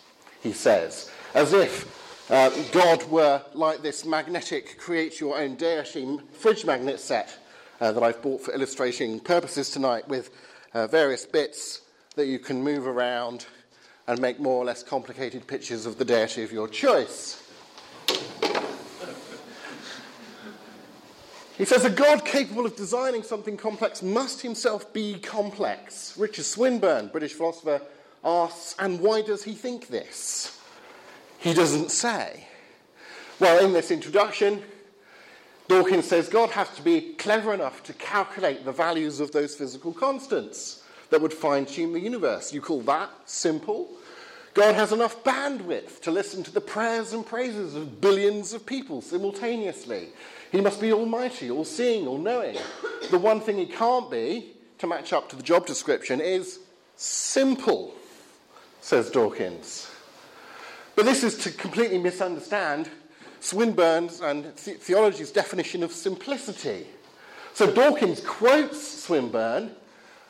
he 0.41 0.53
says, 0.53 1.11
as 1.33 1.53
if 1.53 2.31
uh, 2.31 2.49
God 2.71 3.03
were 3.09 3.41
like 3.53 3.81
this 3.81 4.05
magnetic 4.05 4.77
create 4.79 5.19
your 5.19 5.37
own 5.37 5.55
deity 5.55 6.17
fridge 6.31 6.65
magnet 6.65 6.99
set 6.99 7.37
uh, 7.81 7.91
that 7.91 8.01
I've 8.01 8.21
bought 8.21 8.41
for 8.41 8.53
illustrating 8.53 9.19
purposes 9.19 9.69
tonight 9.69 10.07
with 10.07 10.31
uh, 10.73 10.87
various 10.87 11.25
bits 11.25 11.81
that 12.15 12.27
you 12.27 12.39
can 12.39 12.63
move 12.63 12.87
around 12.87 13.45
and 14.07 14.21
make 14.21 14.39
more 14.39 14.61
or 14.61 14.65
less 14.65 14.83
complicated 14.83 15.47
pictures 15.47 15.85
of 15.85 15.97
the 15.97 16.05
deity 16.05 16.43
of 16.43 16.51
your 16.51 16.67
choice. 16.67 17.42
He 21.57 21.65
says 21.65 21.85
a 21.85 21.89
God 21.89 22.25
capable 22.25 22.65
of 22.65 22.75
designing 22.75 23.21
something 23.21 23.57
complex 23.57 24.01
must 24.01 24.41
himself 24.41 24.91
be 24.91 25.19
complex. 25.19 26.17
Richard 26.17 26.45
Swinburne, 26.45 27.09
British 27.09 27.33
philosopher, 27.33 27.81
asks, 28.23 28.75
and 28.79 28.99
why 28.99 29.21
does 29.21 29.43
he 29.43 29.53
think 29.53 29.87
this? 29.87 30.59
He 31.37 31.53
doesn't 31.53 31.91
say. 31.91 32.47
Well, 33.39 33.63
in 33.63 33.73
this 33.73 33.91
introduction, 33.91 34.63
Dawkins 35.67 36.07
says 36.07 36.27
God 36.27 36.49
has 36.51 36.69
to 36.75 36.81
be 36.81 37.13
clever 37.13 37.53
enough 37.53 37.83
to 37.83 37.93
calculate 37.93 38.65
the 38.65 38.71
values 38.71 39.19
of 39.19 39.31
those 39.31 39.55
physical 39.55 39.93
constants 39.93 40.83
that 41.09 41.21
would 41.21 41.33
fine 41.33 41.65
tune 41.65 41.93
the 41.93 41.99
universe. 41.99 42.51
You 42.51 42.61
call 42.61 42.81
that 42.81 43.09
simple? 43.25 43.89
God 44.53 44.75
has 44.75 44.91
enough 44.91 45.23
bandwidth 45.23 46.01
to 46.01 46.11
listen 46.11 46.43
to 46.43 46.51
the 46.51 46.61
prayers 46.61 47.13
and 47.13 47.25
praises 47.25 47.75
of 47.75 47.99
billions 47.99 48.53
of 48.53 48.65
people 48.65 49.01
simultaneously. 49.01 50.09
He 50.51 50.61
must 50.61 50.79
be 50.79 50.93
almighty, 50.93 51.49
all 51.49 51.65
seeing, 51.65 52.07
all 52.07 52.19
knowing. 52.19 52.57
The 53.09 53.17
one 53.17 53.41
thing 53.41 53.57
he 53.57 53.65
can't 53.65 54.11
be, 54.11 54.53
to 54.77 54.87
match 54.87 55.11
up 55.11 55.29
to 55.29 55.35
the 55.35 55.43
job 55.43 55.65
description, 55.65 56.21
is 56.21 56.59
simple, 56.95 57.95
says 58.81 59.09
Dawkins. 59.09 59.89
But 60.95 61.05
this 61.05 61.23
is 61.23 61.37
to 61.39 61.51
completely 61.51 61.97
misunderstand 61.97 62.89
Swinburne's 63.39 64.21
and 64.21 64.45
the- 64.45 64.73
theology's 64.75 65.31
definition 65.31 65.81
of 65.81 65.91
simplicity. 65.91 66.85
So 67.53 67.71
Dawkins 67.71 68.19
quotes 68.19 69.03
Swinburne 69.03 69.75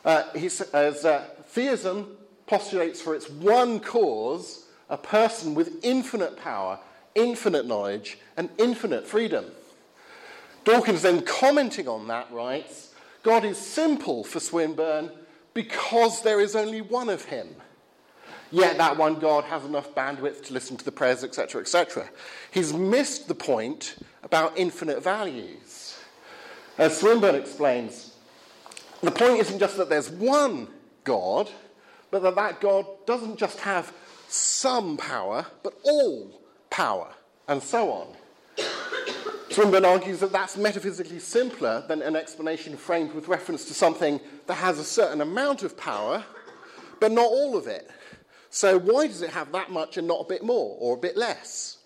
uh, 0.04 0.24
he 0.34 0.48
says 0.48 1.04
uh, 1.04 1.24
theism 1.46 2.16
postulates 2.46 3.00
for 3.00 3.14
its 3.14 3.28
one 3.28 3.80
cause 3.80 4.66
a 4.90 4.98
person 4.98 5.54
with 5.54 5.84
infinite 5.84 6.36
power, 6.36 6.78
infinite 7.14 7.66
knowledge, 7.66 8.18
and 8.36 8.48
infinite 8.58 9.06
freedom. 9.06 9.46
Dawkins 10.64 11.02
then 11.02 11.22
commenting 11.22 11.88
on 11.88 12.08
that 12.08 12.30
writes 12.32 12.94
God 13.22 13.44
is 13.44 13.58
simple 13.58 14.24
for 14.24 14.40
Swinburne 14.40 15.10
because 15.54 16.22
there 16.22 16.40
is 16.40 16.54
only 16.54 16.80
one 16.80 17.08
of 17.08 17.24
him. 17.24 17.48
Yet 18.50 18.76
that 18.78 18.96
one 18.96 19.16
God 19.16 19.44
has 19.44 19.64
enough 19.64 19.94
bandwidth 19.94 20.44
to 20.44 20.52
listen 20.52 20.76
to 20.76 20.84
the 20.84 20.92
prayers, 20.92 21.24
etc., 21.24 21.60
etc. 21.60 22.08
He's 22.50 22.72
missed 22.72 23.26
the 23.26 23.34
point 23.34 23.96
about 24.22 24.58
infinite 24.58 25.02
values. 25.02 25.98
As 26.78 26.98
Swinburne 26.98 27.34
explains, 27.34 28.14
the 29.00 29.10
point 29.10 29.40
isn't 29.40 29.58
just 29.58 29.76
that 29.76 29.88
there's 29.88 30.10
one 30.10 30.68
God, 31.04 31.50
but 32.14 32.22
that 32.22 32.36
that 32.36 32.60
God 32.60 32.86
doesn't 33.06 33.38
just 33.38 33.58
have 33.58 33.92
some 34.28 34.96
power, 34.96 35.46
but 35.64 35.74
all 35.82 36.40
power, 36.70 37.12
and 37.48 37.60
so 37.60 37.90
on. 37.90 38.06
Swinburne 39.50 39.84
argues 39.84 40.20
that 40.20 40.30
that's 40.30 40.56
metaphysically 40.56 41.18
simpler 41.18 41.84
than 41.88 42.02
an 42.02 42.14
explanation 42.14 42.76
framed 42.76 43.12
with 43.14 43.26
reference 43.26 43.64
to 43.64 43.74
something 43.74 44.20
that 44.46 44.54
has 44.54 44.78
a 44.78 44.84
certain 44.84 45.22
amount 45.22 45.64
of 45.64 45.76
power, 45.76 46.22
but 47.00 47.10
not 47.10 47.26
all 47.26 47.56
of 47.56 47.66
it. 47.66 47.90
So, 48.48 48.78
why 48.78 49.08
does 49.08 49.20
it 49.20 49.30
have 49.30 49.50
that 49.50 49.72
much 49.72 49.96
and 49.96 50.06
not 50.06 50.20
a 50.20 50.28
bit 50.28 50.44
more 50.44 50.76
or 50.78 50.94
a 50.94 51.00
bit 51.00 51.16
less? 51.16 51.78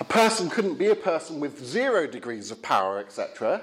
A 0.00 0.04
person 0.04 0.50
couldn't 0.50 0.76
be 0.76 0.88
a 0.88 0.94
person 0.94 1.40
with 1.40 1.64
zero 1.64 2.06
degrees 2.06 2.50
of 2.50 2.60
power, 2.60 2.98
etc., 2.98 3.62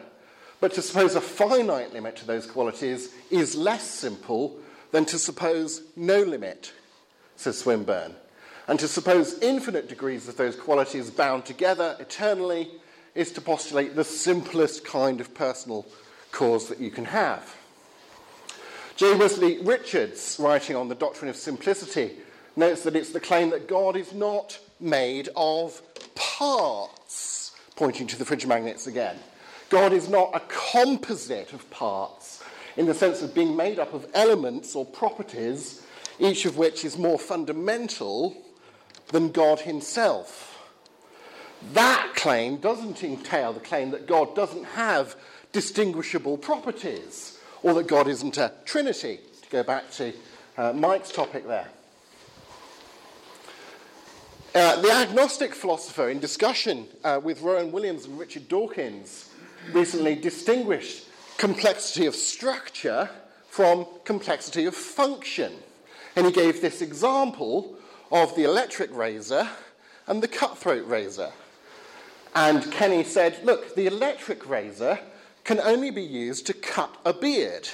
but 0.63 0.71
to 0.71 0.81
suppose 0.81 1.13
a 1.15 1.19
finite 1.19 1.91
limit 1.91 2.15
to 2.15 2.25
those 2.25 2.45
qualities 2.45 3.13
is 3.29 3.53
less 3.53 3.83
simple 3.83 4.57
than 4.91 5.03
to 5.03 5.19
suppose 5.19 5.81
no 5.97 6.21
limit, 6.21 6.71
says 7.35 7.57
Swinburne. 7.57 8.15
And 8.69 8.79
to 8.79 8.87
suppose 8.87 9.37
infinite 9.39 9.89
degrees 9.89 10.29
of 10.29 10.37
those 10.37 10.55
qualities 10.55 11.11
bound 11.11 11.43
together 11.43 11.97
eternally 11.99 12.69
is 13.13 13.33
to 13.33 13.41
postulate 13.41 13.97
the 13.97 14.05
simplest 14.05 14.85
kind 14.85 15.19
of 15.19 15.33
personal 15.33 15.85
cause 16.31 16.69
that 16.69 16.79
you 16.79 16.91
can 16.91 17.03
have. 17.03 17.57
Jay 18.95 19.15
Wesley 19.15 19.61
Richards, 19.61 20.37
writing 20.39 20.77
on 20.77 20.87
the 20.87 20.95
doctrine 20.95 21.27
of 21.27 21.35
simplicity, 21.35 22.11
notes 22.55 22.83
that 22.83 22.95
it's 22.95 23.11
the 23.11 23.19
claim 23.19 23.49
that 23.49 23.67
God 23.67 23.97
is 23.97 24.13
not 24.13 24.57
made 24.79 25.27
of 25.35 25.81
parts, 26.15 27.51
pointing 27.75 28.07
to 28.07 28.17
the 28.17 28.23
fridge 28.23 28.45
magnets 28.45 28.87
again. 28.87 29.17
God 29.73 29.91
is 29.91 30.07
not 30.07 30.29
a 30.35 30.41
composite 30.71 31.51
of 31.51 31.67
parts 31.71 32.43
in 32.77 32.85
the 32.85 32.93
sense 32.93 33.23
of 33.23 33.33
being 33.33 33.55
made 33.55 33.79
up 33.79 33.95
of 33.95 34.05
elements 34.13 34.75
or 34.75 34.85
properties, 34.85 35.83
each 36.19 36.45
of 36.45 36.57
which 36.57 36.85
is 36.85 36.95
more 36.95 37.17
fundamental 37.17 38.37
than 39.07 39.31
God 39.31 39.61
Himself. 39.61 40.63
That 41.73 42.11
claim 42.15 42.57
doesn't 42.57 43.03
entail 43.03 43.51
the 43.51 43.61
claim 43.61 43.89
that 43.89 44.05
God 44.05 44.35
doesn't 44.35 44.63
have 44.63 45.15
distinguishable 45.53 46.37
properties 46.37 47.39
or 47.63 47.73
that 47.73 47.87
God 47.87 48.07
isn't 48.07 48.37
a 48.37 48.53
trinity, 48.65 49.21
to 49.41 49.49
go 49.49 49.63
back 49.63 49.89
to 49.93 50.13
uh, 50.55 50.71
Mike's 50.73 51.11
topic 51.11 51.47
there. 51.47 51.69
Uh, 54.53 54.79
the 54.83 54.91
agnostic 54.91 55.55
philosopher, 55.55 56.09
in 56.09 56.19
discussion 56.19 56.85
uh, 57.03 57.19
with 57.23 57.41
Rowan 57.41 57.71
Williams 57.71 58.05
and 58.05 58.19
Richard 58.19 58.47
Dawkins, 58.47 59.31
recently 59.71 60.15
distinguished 60.15 61.07
complexity 61.37 62.05
of 62.05 62.15
structure 62.15 63.09
from 63.49 63.85
complexity 64.03 64.65
of 64.65 64.75
function. 64.75 65.53
And 66.15 66.25
he 66.25 66.31
gave 66.31 66.61
this 66.61 66.81
example 66.81 67.75
of 68.11 68.35
the 68.35 68.43
electric 68.43 68.95
razor 68.95 69.47
and 70.07 70.21
the 70.21 70.27
cutthroat 70.27 70.87
razor. 70.87 71.31
And 72.35 72.71
Kenny 72.71 73.03
said, 73.03 73.39
look, 73.43 73.75
the 73.75 73.87
electric 73.87 74.49
razor 74.49 74.99
can 75.43 75.59
only 75.59 75.91
be 75.91 76.01
used 76.01 76.47
to 76.47 76.53
cut 76.53 76.95
a 77.05 77.13
beard. 77.13 77.69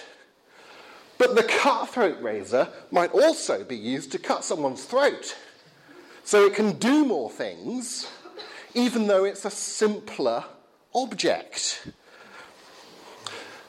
But 1.18 1.36
the 1.36 1.44
cutthroat 1.44 2.22
razor 2.22 2.70
might 2.92 3.12
also 3.12 3.64
be 3.64 3.76
used 3.76 4.12
to 4.14 4.20
cut 4.20 4.44
someone's 4.44 4.86
throat. 4.86 5.36
So 6.24 6.46
it 6.46 6.56
can 6.56 6.78
do 6.78 7.06
more 7.06 7.30
things, 7.30 8.10
even 8.74 9.08
though 9.08 9.26
it's 9.26 9.46
a 9.46 9.52
simpler 9.52 10.46
object. 10.94 11.88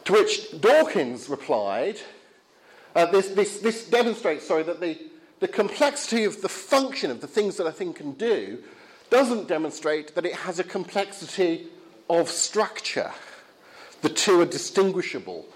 To 0.05 0.13
which 0.13 0.61
Dawkins 0.61 1.29
replied, 1.29 1.99
uh, 2.95 3.07
this, 3.07 3.29
this, 3.29 3.59
this 3.61 3.89
demonstrates, 3.89 4.47
sorry, 4.47 4.63
that 4.65 4.81
the, 4.81 4.99
the 5.41 5.49
complexity 5.49 6.25
of 6.25 6.43
the 6.43 6.49
function 6.49 7.11
of 7.11 7.21
the 7.21 7.27
things 7.27 7.57
that 7.57 7.67
a 7.67 7.73
thing 7.73 7.93
can 7.93 8.13
do 8.13 8.59
doesn't 9.11 9.49
demonstrate 9.49 10.15
that 10.15 10.25
it 10.25 10.35
has 10.35 10.59
a 10.59 10.65
complexity 10.65 11.67
of 12.09 12.29
structure. 12.29 13.13
The 14.03 14.09
two 14.09 14.41
are 14.41 14.47
distinguishable. 14.47 15.47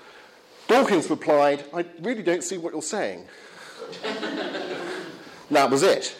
Dawkins 0.69 1.09
replied, 1.11 1.65
I 1.73 1.85
really 2.01 2.23
don't 2.23 2.45
see 2.45 2.59
what 2.59 2.73
you're 2.73 2.83
saying. 2.83 3.27
that 5.51 5.71
was 5.71 5.83
it. 5.83 6.17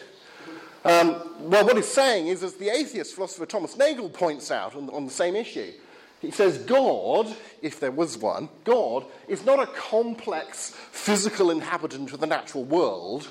Um, 0.85 1.19
well, 1.39 1.65
what 1.65 1.77
he's 1.77 1.87
saying 1.87 2.27
is, 2.27 2.43
as 2.43 2.53
the 2.53 2.69
atheist 2.69 3.15
philosopher 3.15 3.47
Thomas 3.47 3.75
Nagel 3.75 4.07
points 4.07 4.51
out 4.51 4.75
on, 4.75 4.87
on 4.91 5.05
the 5.05 5.11
same 5.11 5.35
issue, 5.35 5.71
he 6.21 6.29
says 6.29 6.59
God, 6.59 7.35
if 7.63 7.79
there 7.79 7.91
was 7.91 8.19
one, 8.19 8.49
God 8.63 9.03
is 9.27 9.43
not 9.43 9.59
a 9.59 9.65
complex 9.65 10.69
physical 10.91 11.49
inhabitant 11.49 12.13
of 12.13 12.19
the 12.19 12.27
natural 12.27 12.63
world 12.63 13.29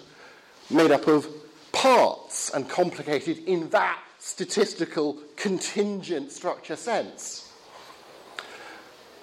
made 0.68 0.90
up 0.90 1.06
of 1.06 1.28
parts 1.70 2.50
and 2.50 2.68
complicated 2.68 3.38
in 3.46 3.68
that 3.70 4.02
statistical 4.18 5.18
contingent 5.36 6.32
structure 6.32 6.76
sense. 6.76 7.52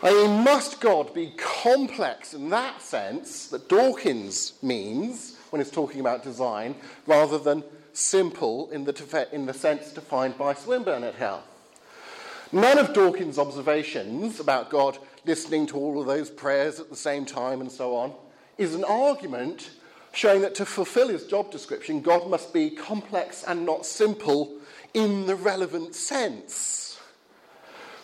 I 0.01 0.11
mean, 0.13 0.43
must 0.45 0.79
God 0.79 1.13
be 1.13 1.33
complex 1.37 2.33
in 2.33 2.49
that 2.51 2.81
sense 2.81 3.47
that 3.47 3.67
Dawkins 3.67 4.53
means 4.61 5.35
when 5.49 5.61
he's 5.61 5.71
talking 5.71 5.99
about 5.99 6.23
design, 6.23 6.75
rather 7.05 7.37
than 7.37 7.61
simple 7.93 8.69
in 8.71 8.85
the, 8.85 9.27
in 9.31 9.45
the 9.45 9.53
sense 9.53 9.91
defined 9.91 10.37
by 10.37 10.53
Swinburne 10.53 11.03
et 11.03 11.19
al.? 11.19 11.43
None 12.51 12.77
of 12.77 12.93
Dawkins' 12.93 13.39
observations 13.39 14.39
about 14.39 14.69
God 14.69 14.97
listening 15.25 15.67
to 15.67 15.77
all 15.77 16.01
of 16.01 16.07
those 16.07 16.29
prayers 16.29 16.79
at 16.79 16.89
the 16.89 16.95
same 16.95 17.25
time 17.25 17.61
and 17.61 17.71
so 17.71 17.95
on 17.95 18.13
is 18.57 18.75
an 18.75 18.83
argument 18.83 19.71
showing 20.13 20.41
that 20.41 20.55
to 20.55 20.65
fulfill 20.65 21.07
his 21.07 21.25
job 21.25 21.51
description, 21.51 22.01
God 22.01 22.29
must 22.29 22.53
be 22.53 22.69
complex 22.69 23.43
and 23.43 23.65
not 23.65 23.85
simple 23.85 24.51
in 24.93 25.25
the 25.25 25.35
relevant 25.35 25.95
sense. 25.95 26.99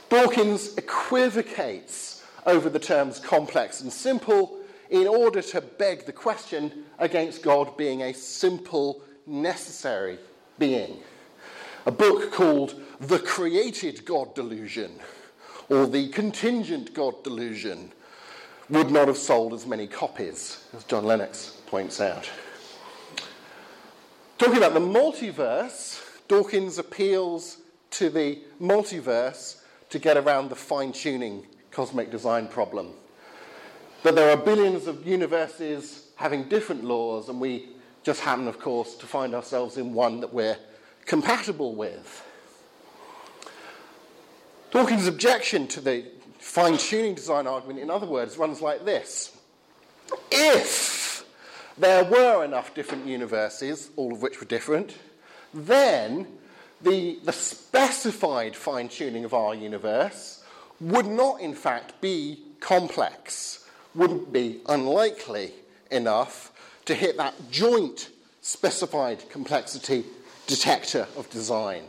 Dawkins 0.10 0.77
equivocates 0.77 2.24
over 2.46 2.70
the 2.70 2.79
terms 2.79 3.20
complex 3.20 3.82
and 3.82 3.91
simple 3.91 4.58
in 4.89 5.06
order 5.06 5.41
to 5.41 5.60
beg 5.60 6.06
the 6.06 6.13
question 6.13 6.86
against 6.98 7.44
God 7.44 7.75
being 7.75 8.01
a 8.03 8.13
simple, 8.13 9.01
necessary 9.27 10.17
being. 10.57 10.98
A 11.86 11.91
book 11.91 12.31
called 12.31 12.81
The 13.00 13.19
Created 13.19 14.05
God 14.05 14.34
Delusion 14.34 15.00
or 15.69 15.86
The 15.86 16.10
Contingent 16.10 16.93
God 16.93 17.24
Delusion 17.24 17.91
would 18.69 18.91
not 18.91 19.07
have 19.07 19.17
sold 19.17 19.53
as 19.53 19.65
many 19.65 19.88
copies, 19.88 20.65
as 20.75 20.84
John 20.84 21.05
Lennox 21.05 21.62
points 21.67 22.01
out. 22.01 22.29
Talking 24.38 24.57
about 24.57 24.74
the 24.74 24.79
multiverse, 24.79 26.03
Dawkins 26.27 26.77
appeals 26.77 27.57
to 27.91 28.10
the 28.10 28.39
multiverse 28.62 29.62
to 29.89 30.00
get 30.00 30.17
around 30.17 30.50
the 30.50 30.55
fine 30.55 30.91
tuning 30.91 31.46
cosmic 31.72 32.12
design 32.12 32.48
problem. 32.48 32.91
That 34.03 34.15
there 34.15 34.29
are 34.29 34.38
billions 34.38 34.88
of 34.88 35.07
universes 35.07 36.10
having 36.15 36.43
different 36.50 36.84
laws, 36.84 37.29
and 37.29 37.39
we 37.39 37.69
just 38.08 38.22
happen, 38.22 38.48
of 38.48 38.58
course, 38.58 38.96
to 38.96 39.06
find 39.06 39.36
ourselves 39.36 39.76
in 39.76 39.94
one 39.94 40.22
that 40.22 40.34
we're 40.34 40.56
compatible 41.06 41.76
with. 41.76 42.26
Dawkins' 44.72 45.08
objection 45.08 45.68
to 45.68 45.82
the 45.82 46.06
fine 46.40 46.78
tuning 46.78 47.16
design 47.16 47.48
argument, 47.48 47.82
in 47.82 47.90
other 47.90 48.08
words, 48.08 48.38
runs 48.38 48.62
like 48.62 48.86
this 48.86 49.38
If 50.32 51.26
there 51.78 52.06
were 52.06 52.46
enough 52.46 52.74
different 52.74 53.06
universes, 53.06 53.90
all 53.98 54.14
of 54.14 54.22
which 54.22 54.40
were 54.40 54.48
different, 54.48 54.96
then 55.54 56.28
the, 56.82 57.20
the 57.26 57.34
specified 57.34 58.56
fine 58.56 58.88
tuning 58.88 59.26
of 59.26 59.34
our 59.34 59.54
universe 59.54 60.46
would 60.80 61.08
not, 61.08 61.42
in 61.42 61.54
fact, 61.54 62.00
be 62.00 62.40
complex, 62.62 63.68
wouldn't 63.94 64.32
be 64.32 64.62
unlikely 64.66 65.52
enough 65.92 66.54
to 66.88 66.96
hit 66.96 67.17
that 67.17 67.36
joint 67.51 68.10
specified 68.41 69.29
complexity 69.29 70.03
detector 70.48 71.08
of 71.15 71.29
design. 71.29 71.84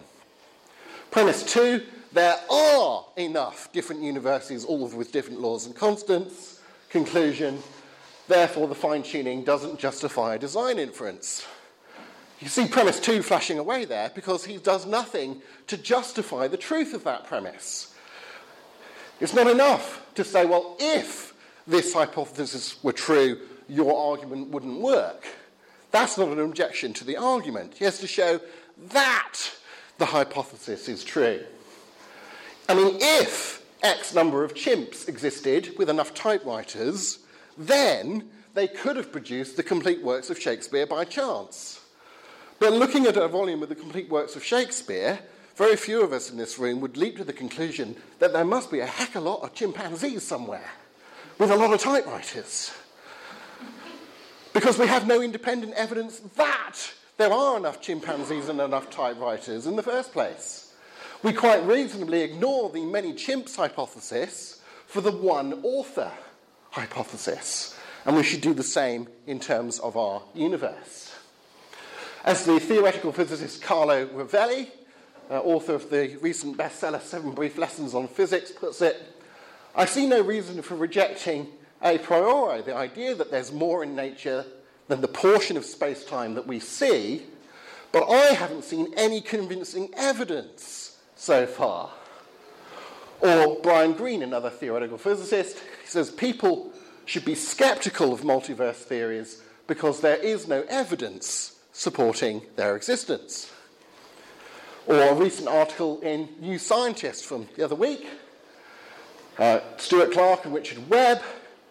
Premise 1.10 1.44
two 1.44 1.82
there 2.12 2.36
are 2.50 3.04
enough 3.16 3.70
different 3.72 4.02
universes, 4.02 4.64
all 4.64 4.88
with 4.88 5.12
different 5.12 5.40
laws 5.40 5.66
and 5.66 5.74
constants. 5.74 6.60
Conclusion 6.88 7.62
therefore, 8.28 8.66
the 8.66 8.74
fine 8.74 9.02
tuning 9.02 9.44
doesn't 9.44 9.78
justify 9.78 10.34
a 10.34 10.38
design 10.38 10.78
inference. 10.78 11.46
You 12.40 12.48
see 12.48 12.66
premise 12.66 13.00
two 13.00 13.22
flashing 13.22 13.58
away 13.58 13.84
there 13.84 14.10
because 14.14 14.44
he 14.44 14.58
does 14.58 14.86
nothing 14.86 15.42
to 15.66 15.76
justify 15.76 16.48
the 16.48 16.56
truth 16.56 16.94
of 16.94 17.04
that 17.04 17.26
premise. 17.26 17.94
It's 19.20 19.34
not 19.34 19.48
enough 19.48 20.06
to 20.14 20.24
say, 20.24 20.46
well, 20.46 20.76
if 20.78 21.34
this 21.66 21.92
hypothesis 21.92 22.82
were 22.82 22.92
true, 22.92 23.38
your 23.68 24.12
argument 24.12 24.48
wouldn't 24.48 24.80
work. 24.80 25.26
That's 25.90 26.18
not 26.18 26.28
an 26.28 26.40
objection 26.40 26.92
to 26.94 27.04
the 27.04 27.16
argument. 27.16 27.74
He 27.78 27.84
has 27.84 27.98
to 28.00 28.06
show 28.06 28.40
that 28.90 29.34
the 29.98 30.06
hypothesis 30.06 30.88
is 30.88 31.04
true. 31.04 31.44
I 32.68 32.74
mean, 32.74 32.98
if 33.00 33.64
X 33.82 34.14
number 34.14 34.44
of 34.44 34.54
chimps 34.54 35.08
existed 35.08 35.74
with 35.78 35.88
enough 35.88 36.14
typewriters, 36.14 37.20
then 37.56 38.28
they 38.54 38.68
could 38.68 38.96
have 38.96 39.12
produced 39.12 39.56
the 39.56 39.62
complete 39.62 40.02
works 40.02 40.30
of 40.30 40.38
Shakespeare 40.38 40.86
by 40.86 41.04
chance. 41.04 41.80
But 42.58 42.72
looking 42.72 43.06
at 43.06 43.16
a 43.16 43.28
volume 43.28 43.62
of 43.62 43.68
the 43.68 43.74
complete 43.74 44.10
works 44.10 44.34
of 44.36 44.44
Shakespeare, 44.44 45.20
very 45.56 45.76
few 45.76 46.02
of 46.02 46.12
us 46.12 46.30
in 46.30 46.36
this 46.36 46.58
room 46.58 46.80
would 46.80 46.96
leap 46.96 47.16
to 47.16 47.24
the 47.24 47.32
conclusion 47.32 47.96
that 48.18 48.32
there 48.32 48.44
must 48.44 48.70
be 48.70 48.80
a 48.80 48.86
heck 48.86 49.10
of 49.10 49.24
a 49.24 49.28
lot 49.28 49.42
of 49.42 49.54
chimpanzees 49.54 50.22
somewhere 50.22 50.70
with 51.38 51.50
a 51.50 51.56
lot 51.56 51.72
of 51.72 51.80
typewriters. 51.80 52.72
Because 54.58 54.76
we 54.76 54.88
have 54.88 55.06
no 55.06 55.22
independent 55.22 55.74
evidence 55.74 56.18
that 56.34 56.74
there 57.16 57.32
are 57.32 57.58
enough 57.58 57.80
chimpanzees 57.80 58.48
and 58.48 58.60
enough 58.60 58.90
typewriters 58.90 59.68
in 59.68 59.76
the 59.76 59.84
first 59.84 60.12
place. 60.12 60.74
We 61.22 61.32
quite 61.32 61.64
reasonably 61.64 62.22
ignore 62.22 62.68
the 62.68 62.84
many 62.84 63.12
chimps 63.12 63.54
hypothesis 63.54 64.60
for 64.88 65.00
the 65.00 65.12
one 65.12 65.60
author 65.62 66.10
hypothesis. 66.72 67.78
And 68.04 68.16
we 68.16 68.24
should 68.24 68.40
do 68.40 68.52
the 68.52 68.64
same 68.64 69.06
in 69.28 69.38
terms 69.38 69.78
of 69.78 69.96
our 69.96 70.22
universe. 70.34 71.14
As 72.24 72.44
the 72.44 72.58
theoretical 72.58 73.12
physicist 73.12 73.62
Carlo 73.62 74.08
Rovelli, 74.08 74.70
uh, 75.30 75.38
author 75.38 75.74
of 75.74 75.88
the 75.88 76.16
recent 76.20 76.56
bestseller 76.56 77.00
Seven 77.00 77.30
Brief 77.30 77.58
Lessons 77.58 77.94
on 77.94 78.08
Physics, 78.08 78.50
puts 78.50 78.82
it, 78.82 79.00
I 79.76 79.84
see 79.84 80.08
no 80.08 80.20
reason 80.20 80.62
for 80.62 80.74
rejecting 80.74 81.46
a 81.82 81.98
priori 81.98 82.62
the 82.62 82.74
idea 82.74 83.14
that 83.14 83.30
there's 83.30 83.52
more 83.52 83.82
in 83.82 83.94
nature 83.94 84.44
than 84.88 85.00
the 85.00 85.08
portion 85.08 85.56
of 85.56 85.64
space 85.64 86.04
time 86.04 86.34
that 86.34 86.46
we 86.46 86.58
see, 86.58 87.22
but 87.92 88.08
I 88.08 88.32
haven't 88.34 88.64
seen 88.64 88.92
any 88.96 89.20
convincing 89.20 89.90
evidence 89.96 90.96
so 91.14 91.46
far. 91.46 91.90
Or 93.20 93.58
Brian 93.62 93.92
Greene, 93.92 94.22
another 94.22 94.50
theoretical 94.50 94.98
physicist, 94.98 95.58
says 95.84 96.10
people 96.10 96.72
should 97.04 97.24
be 97.24 97.34
skeptical 97.34 98.12
of 98.12 98.20
multiverse 98.20 98.76
theories 98.76 99.42
because 99.66 100.00
there 100.00 100.16
is 100.16 100.46
no 100.46 100.64
evidence 100.68 101.58
supporting 101.72 102.42
their 102.56 102.76
existence. 102.76 103.52
Or 104.86 104.96
a 104.96 105.14
recent 105.14 105.48
article 105.48 106.00
in 106.00 106.28
New 106.40 106.58
Scientist 106.58 107.26
from 107.26 107.48
the 107.56 107.64
other 107.64 107.74
week. 107.74 108.06
Uh, 109.38 109.60
Stuart 109.76 110.12
Clark 110.12 110.44
and 110.44 110.54
Richard 110.54 110.88
Webb 110.88 111.22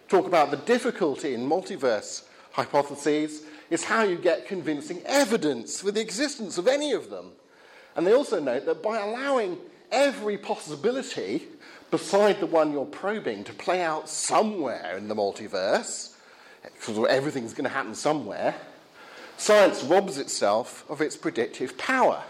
talk 0.07 0.25
about 0.25 0.51
the 0.51 0.57
difficulty 0.57 1.33
in 1.33 1.47
multiverse 1.47 2.23
hypotheses 2.51 3.43
is 3.69 3.83
how 3.83 4.03
you 4.03 4.17
get 4.17 4.47
convincing 4.47 5.01
evidence 5.05 5.81
for 5.81 5.91
the 5.91 6.01
existence 6.01 6.57
of 6.57 6.67
any 6.67 6.93
of 6.93 7.09
them. 7.09 7.31
And 7.95 8.05
they 8.05 8.13
also 8.13 8.39
note 8.39 8.65
that 8.65 8.81
by 8.81 8.99
allowing 8.99 9.57
every 9.91 10.37
possibility 10.37 11.43
beside 11.91 12.39
the 12.39 12.45
one 12.45 12.71
you're 12.71 12.85
probing 12.85 13.43
to 13.45 13.53
play 13.53 13.81
out 13.81 14.09
somewhere 14.09 14.95
in 14.97 15.07
the 15.07 15.15
multiverse, 15.15 16.13
because 16.63 17.05
everything's 17.09 17.53
going 17.53 17.63
to 17.63 17.69
happen 17.69 17.95
somewhere, 17.95 18.55
science 19.37 19.83
robs 19.83 20.17
itself 20.17 20.85
of 20.89 21.01
its 21.01 21.15
predictive 21.15 21.77
power 21.77 22.23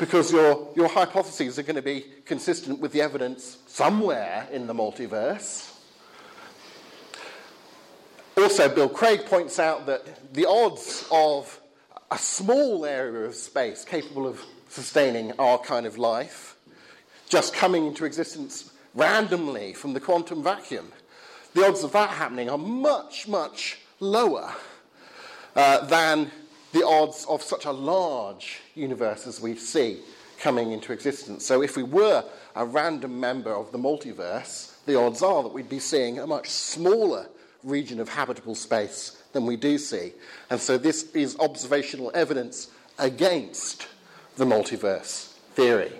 because 0.00 0.32
your, 0.32 0.66
your 0.74 0.88
hypotheses 0.88 1.58
are 1.58 1.62
going 1.62 1.76
to 1.76 1.82
be 1.82 2.06
consistent 2.24 2.80
with 2.80 2.90
the 2.90 3.02
evidence 3.02 3.58
somewhere 3.66 4.48
in 4.50 4.66
the 4.66 4.72
multiverse. 4.72 5.69
Also, 8.36 8.68
Bill 8.68 8.88
Craig 8.88 9.26
points 9.26 9.58
out 9.58 9.86
that 9.86 10.32
the 10.32 10.46
odds 10.46 11.06
of 11.10 11.60
a 12.10 12.18
small 12.18 12.84
area 12.84 13.26
of 13.26 13.34
space 13.34 13.84
capable 13.84 14.26
of 14.26 14.40
sustaining 14.68 15.32
our 15.38 15.58
kind 15.58 15.84
of 15.84 15.98
life 15.98 16.56
just 17.28 17.54
coming 17.54 17.86
into 17.86 18.04
existence 18.04 18.72
randomly 18.94 19.72
from 19.72 19.92
the 19.92 20.00
quantum 20.00 20.42
vacuum, 20.42 20.90
the 21.54 21.66
odds 21.66 21.82
of 21.82 21.92
that 21.92 22.10
happening 22.10 22.48
are 22.48 22.58
much, 22.58 23.28
much 23.28 23.78
lower 23.98 24.52
uh, 25.56 25.84
than 25.86 26.30
the 26.72 26.86
odds 26.86 27.26
of 27.28 27.42
such 27.42 27.64
a 27.64 27.72
large 27.72 28.60
universe 28.74 29.26
as 29.26 29.40
we 29.40 29.56
see 29.56 30.00
coming 30.38 30.72
into 30.72 30.92
existence. 30.92 31.44
So, 31.44 31.62
if 31.62 31.76
we 31.76 31.82
were 31.82 32.24
a 32.54 32.64
random 32.64 33.18
member 33.18 33.52
of 33.52 33.72
the 33.72 33.78
multiverse, 33.78 34.72
the 34.86 34.98
odds 34.98 35.22
are 35.22 35.42
that 35.42 35.52
we'd 35.52 35.68
be 35.68 35.80
seeing 35.80 36.18
a 36.18 36.26
much 36.26 36.48
smaller 36.48 37.26
region 37.62 38.00
of 38.00 38.08
habitable 38.08 38.54
space 38.54 39.22
than 39.32 39.46
we 39.46 39.56
do 39.56 39.78
see. 39.78 40.12
And 40.50 40.60
so, 40.60 40.78
this 40.78 41.10
is 41.12 41.38
observational 41.38 42.10
evidence 42.14 42.70
against 42.98 43.86
the 44.36 44.44
multiverse 44.44 45.32
theory. 45.54 45.92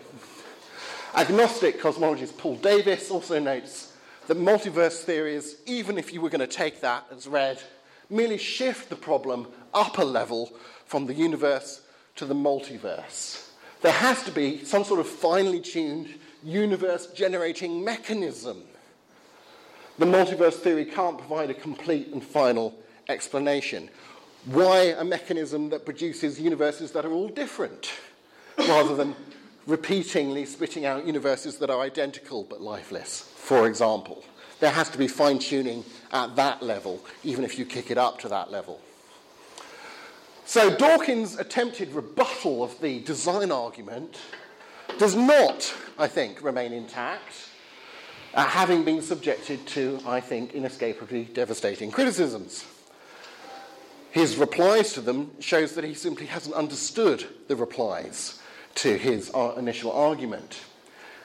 Agnostic 1.14 1.80
cosmologist 1.80 2.38
Paul 2.38 2.56
Davies 2.56 3.10
also 3.10 3.38
notes 3.38 3.92
that 4.28 4.38
multiverse 4.38 5.02
theories, 5.02 5.56
even 5.66 5.98
if 5.98 6.12
you 6.12 6.20
were 6.20 6.30
going 6.30 6.40
to 6.40 6.46
take 6.46 6.80
that 6.82 7.04
as 7.10 7.26
read, 7.26 7.60
merely 8.08 8.38
shift 8.38 8.88
the 8.88 8.96
problem 8.96 9.48
up 9.74 9.98
a 9.98 10.04
level 10.04 10.52
from 10.86 11.06
the 11.06 11.14
universe 11.14 11.82
to 12.16 12.24
the 12.24 12.34
multiverse. 12.34 13.48
There 13.82 13.92
has 13.92 14.22
to 14.24 14.30
be 14.30 14.64
some 14.64 14.84
sort 14.84 15.00
of 15.00 15.08
finely 15.08 15.60
tuned 15.60 16.08
universe 16.44 17.06
generating 17.08 17.84
mechanism. 17.84 18.62
The 19.98 20.06
multiverse 20.06 20.54
theory 20.54 20.84
can't 20.84 21.18
provide 21.18 21.50
a 21.50 21.54
complete 21.54 22.08
and 22.08 22.24
final 22.24 22.74
explanation. 23.08 23.90
Why 24.46 24.94
a 24.96 25.04
mechanism 25.04 25.68
that 25.70 25.84
produces 25.84 26.40
universes 26.40 26.92
that 26.92 27.04
are 27.04 27.12
all 27.12 27.28
different 27.28 27.90
rather 28.56 28.94
than 28.94 29.14
repeatingly 29.66 30.46
spitting 30.46 30.86
out 30.86 31.06
universes 31.06 31.58
that 31.58 31.70
are 31.70 31.80
identical 31.80 32.44
but 32.44 32.62
lifeless, 32.62 33.30
for 33.36 33.66
example? 33.66 34.24
There 34.60 34.70
has 34.70 34.88
to 34.90 34.98
be 34.98 35.08
fine 35.08 35.38
tuning 35.38 35.84
at 36.12 36.36
that 36.36 36.62
level, 36.62 37.00
even 37.24 37.44
if 37.44 37.58
you 37.58 37.64
kick 37.64 37.90
it 37.90 37.98
up 37.98 38.18
to 38.20 38.28
that 38.28 38.50
level. 38.50 38.80
So 40.44 40.74
Dawkins' 40.74 41.38
attempted 41.38 41.92
rebuttal 41.92 42.62
of 42.62 42.78
the 42.80 43.00
design 43.00 43.52
argument 43.52 44.18
does 44.98 45.14
not, 45.14 45.72
I 45.98 46.08
think, 46.08 46.42
remain 46.42 46.72
intact, 46.72 47.49
uh, 48.34 48.44
having 48.44 48.84
been 48.84 49.02
subjected 49.02 49.66
to, 49.68 49.98
I 50.06 50.20
think, 50.20 50.54
inescapably 50.54 51.24
devastating 51.24 51.90
criticisms. 51.90 52.64
His 54.10 54.36
replies 54.36 54.92
to 54.94 55.00
them 55.00 55.30
shows 55.40 55.74
that 55.74 55.84
he 55.84 55.94
simply 55.94 56.26
hasn't 56.26 56.54
understood 56.54 57.24
the 57.48 57.56
replies 57.56 58.40
to 58.76 58.96
his 58.96 59.30
uh, 59.34 59.54
initial 59.56 59.92
argument. 59.92 60.60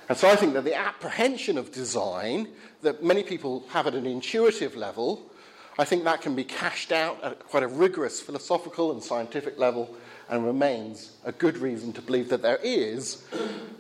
And 0.08 0.18
so 0.18 0.30
I 0.30 0.36
think 0.36 0.54
that 0.54 0.64
the 0.64 0.76
apprehension 0.76 1.58
of 1.58 1.72
design 1.72 2.48
that 2.82 3.04
many 3.04 3.24
people 3.24 3.66
have 3.70 3.88
at 3.88 3.96
an 3.96 4.06
intuitive 4.06 4.76
level, 4.76 5.32
I 5.80 5.86
think 5.86 6.04
that 6.04 6.22
can 6.22 6.36
be 6.36 6.44
cashed 6.44 6.92
out 6.92 7.24
at 7.24 7.40
quite 7.40 7.64
a 7.64 7.68
rigorous 7.68 8.22
philosophical 8.22 8.92
and 8.92 9.02
scientific 9.02 9.58
level 9.58 9.96
and 10.30 10.46
remains 10.46 11.18
a 11.24 11.32
good 11.32 11.58
reason 11.58 11.92
to 11.94 12.02
believe 12.02 12.30
that 12.30 12.44
there 12.44 12.60
is 12.64 13.24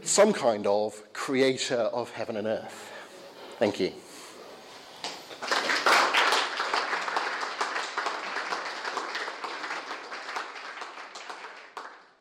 some 0.01 0.33
kind 0.33 0.65
of 0.65 1.01
creator 1.13 1.75
of 1.75 2.09
heaven 2.11 2.37
and 2.37 2.47
earth. 2.47 2.91
Thank 3.57 3.79
you. 3.79 3.93